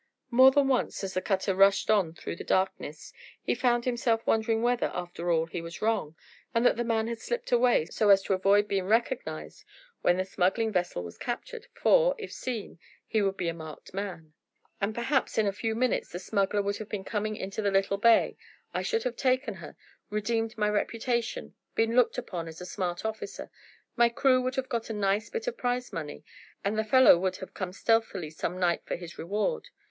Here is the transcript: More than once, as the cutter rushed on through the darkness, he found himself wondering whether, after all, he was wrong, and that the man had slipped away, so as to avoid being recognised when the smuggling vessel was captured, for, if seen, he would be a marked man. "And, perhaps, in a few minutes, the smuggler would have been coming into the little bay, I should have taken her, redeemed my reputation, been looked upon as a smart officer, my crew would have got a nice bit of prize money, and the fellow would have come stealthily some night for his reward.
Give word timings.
More 0.31 0.49
than 0.49 0.67
once, 0.67 1.03
as 1.03 1.13
the 1.13 1.21
cutter 1.21 1.53
rushed 1.53 1.91
on 1.91 2.15
through 2.15 2.35
the 2.37 2.43
darkness, 2.43 3.13
he 3.39 3.53
found 3.53 3.85
himself 3.85 4.25
wondering 4.25 4.63
whether, 4.63 4.87
after 4.95 5.29
all, 5.29 5.45
he 5.45 5.61
was 5.61 5.79
wrong, 5.79 6.15
and 6.55 6.65
that 6.65 6.75
the 6.75 6.83
man 6.83 7.07
had 7.07 7.19
slipped 7.19 7.51
away, 7.51 7.85
so 7.85 8.09
as 8.09 8.23
to 8.23 8.33
avoid 8.33 8.67
being 8.67 8.87
recognised 8.87 9.63
when 10.01 10.17
the 10.17 10.25
smuggling 10.25 10.71
vessel 10.71 11.03
was 11.03 11.19
captured, 11.19 11.67
for, 11.75 12.15
if 12.17 12.33
seen, 12.33 12.79
he 13.05 13.21
would 13.21 13.37
be 13.37 13.47
a 13.47 13.53
marked 13.53 13.93
man. 13.93 14.33
"And, 14.81 14.95
perhaps, 14.95 15.37
in 15.37 15.45
a 15.45 15.51
few 15.53 15.75
minutes, 15.75 16.09
the 16.11 16.17
smuggler 16.17 16.63
would 16.63 16.77
have 16.77 16.89
been 16.89 17.03
coming 17.03 17.35
into 17.35 17.61
the 17.61 17.69
little 17.69 17.97
bay, 17.97 18.37
I 18.73 18.81
should 18.81 19.03
have 19.03 19.15
taken 19.17 19.53
her, 19.53 19.77
redeemed 20.09 20.57
my 20.57 20.67
reputation, 20.69 21.53
been 21.75 21.95
looked 21.95 22.17
upon 22.17 22.47
as 22.47 22.59
a 22.59 22.65
smart 22.65 23.05
officer, 23.05 23.51
my 23.95 24.09
crew 24.09 24.41
would 24.41 24.55
have 24.55 24.67
got 24.67 24.89
a 24.89 24.93
nice 24.93 25.29
bit 25.29 25.45
of 25.45 25.57
prize 25.59 25.93
money, 25.93 26.23
and 26.63 26.75
the 26.75 26.83
fellow 26.83 27.19
would 27.19 27.35
have 27.35 27.53
come 27.53 27.71
stealthily 27.71 28.31
some 28.31 28.59
night 28.59 28.81
for 28.83 28.95
his 28.95 29.19
reward. 29.19 29.69